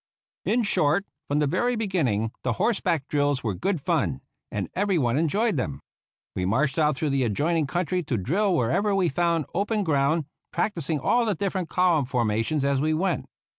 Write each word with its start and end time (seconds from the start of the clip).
In 0.45 0.63
short, 0.63 1.05
from 1.27 1.37
the 1.37 1.45
very 1.45 1.75
beginning 1.75 2.31
the 2.43 2.53
horseback 2.53 3.07
drills 3.07 3.43
were 3.43 3.53
good 3.53 3.79
fun, 3.79 4.21
and 4.51 4.67
everyone 4.73 5.15
enjoyed 5.15 5.57
them. 5.57 5.79
We 6.35 6.43
marched 6.43 6.79
out 6.79 6.95
through 6.95 7.11
the 7.11 7.23
adjoining 7.23 7.67
country 7.67 8.01
to 8.05 8.17
drill 8.17 8.55
wherever 8.55 8.95
we 8.95 9.09
found 9.09 9.45
open 9.53 9.83
ground, 9.83 10.25
practis 10.51 10.89
ing 10.89 10.99
all 10.99 11.23
the 11.27 11.35
different 11.35 11.69
column 11.69 12.05
formations 12.05 12.65
as 12.65 12.81
we 12.81 12.95
went. 12.95 13.27